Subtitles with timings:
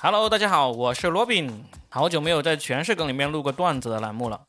[0.00, 1.64] Hello，大家好，我是罗宾。
[1.88, 4.40] 好久没有在全是梗里面录过段子的栏目了。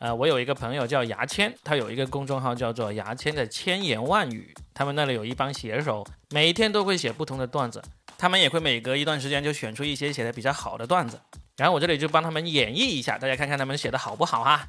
[0.00, 4.52] 呃，我有一个朋友叫牙签，他有一个公众号叫做牙签的千言万语。
[4.74, 7.80] 他们那里有一帮写手，每一天都会写不同的段子。
[8.18, 11.20] 他们也会每隔一段时间就选出一些写的比较好的段子，
[11.56, 14.66] 然后我这里就帮他们演绎一下，大家看看他们写的好不好哈。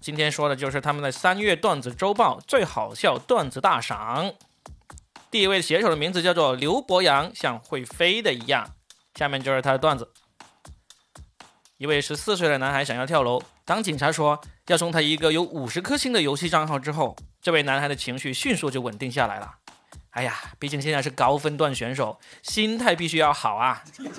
[0.00, 4.32] 今天说的就是他们的三月段子周报最好笑段子大赏。
[5.30, 8.72] 第一位写手的名字叫做刘博洋，像会飞的一样。
[9.16, 10.06] 下面就是他的段子：
[11.78, 19.54] 一位十四岁的男孩想要跳楼，当警察说要送他一个有五十颗星的游戏账号之后，这位男孩的情绪迅速就稳定下来了。
[20.10, 23.82] 哎呀，毕竟现在是高分段选手，心态必须要好啊。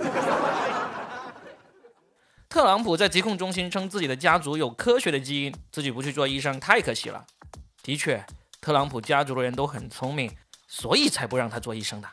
[2.49, 7.23] 特朗普在疾控中心称自己的家族有科学的基因，自己不去做医生太可惜了。
[7.83, 8.25] 的确，
[8.59, 10.35] 特朗普家族的人都很聪明，
[10.67, 12.09] 所以才不让他做医生的。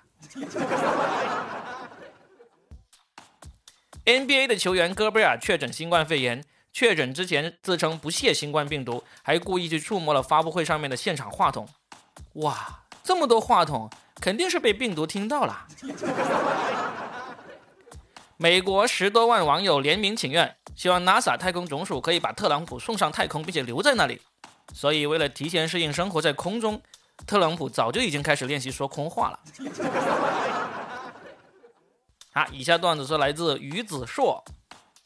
[4.05, 11.67] NBA 的球员戈贝尔确诊新冠肺炎，确诊之前自称不屑新冠病毒，还故意去触摸了发布会上面的现场话筒。
[12.35, 13.89] 哇，这么多话筒，
[14.21, 15.67] 肯定是被病毒听到了。
[18.37, 24.21] 美国十多万网友联名请愿，希望 NASA 太空总署可以把特朗普送上太空，并且留在那里。
[24.75, 26.83] 所以，为了提前适应生活在空中，
[27.27, 29.41] 特朗普早就已经开始练习说空话了。
[32.35, 34.45] 啊，以下段子是来自于子硕。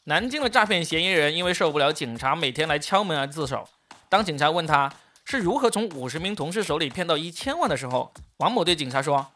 [0.05, 3.69] 南京的诈骗嫌疑人因为受不了警察每天来敲门而自首。
[4.09, 4.91] 当警察问他
[5.23, 9.27] 是如何从五十名同事手里骗到一千万的时候，王某对警察说：“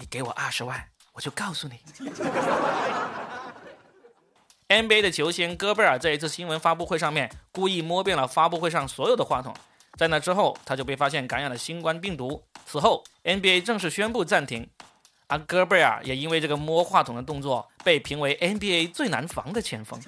[0.00, 1.78] 你给我二十万，我就告诉你。
[4.68, 9.54] ”NBA 的球星戈贝尔在一次新闻发布会上面故意摸遍了发布会上所有的话筒，
[9.98, 12.42] 在那之后他就被发现感染了新冠病毒。
[12.64, 14.70] 此后，NBA 正式宣布暂停。
[15.28, 19.98] 而戈贝尔也因为这个摸话筒的动作被评为 NBA 最难防的前锋。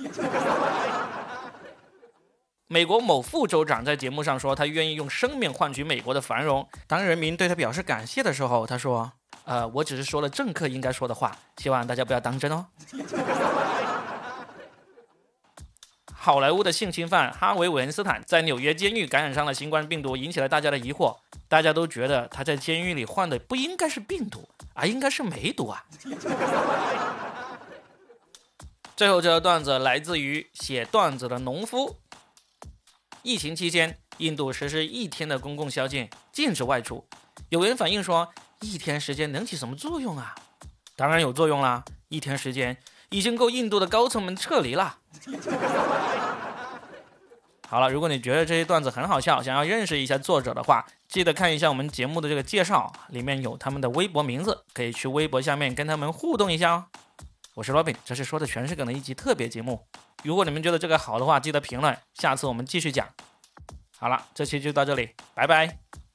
[2.70, 6.68] 美国某副州长在节目上说，他愿意用生命换取美国的繁荣。
[6.86, 9.10] 当人民对他表示感谢的时候，他说
[9.44, 12.66] ：“呃，我只是说了政客应该说的话，希望大家不要当真哦。”
[16.20, 21.16] 好莱坞的性侵犯哈维·韦恩斯坦在纽约监狱感染上了新冠病毒，引起了大家的疑惑。
[21.46, 25.84] 大家都觉得他在监狱里患的不应该是病毒，而应该是梅毒啊！
[28.96, 31.96] 最后这个段子来自于写段子的农夫。
[33.22, 37.06] 疫情期间，印度实施一天的公共宵禁，禁止外出。
[37.48, 38.28] 有人反映说，
[38.60, 40.34] 一天时间能起什么作用啊？
[40.96, 41.84] 当然有作用啦！
[42.08, 42.76] 一天时间
[43.10, 44.98] 已经够印度的高层们撤离了。
[47.68, 56.86] 好了，如果你觉得这些段子很好笑，想要认识一下作者的话，记得看一下我们节目的这个介绍，里面有他们的微博名字，可以去微博下面跟他们互动一下哦。
[57.54, 59.84] 我是罗宾，这是说的全是梗的一集特别节目。
[60.24, 63.06] 如果你们觉得这个好的话，记得评论，下次我们继续讲。
[63.98, 66.07] 好了，这期就到这里，拜拜。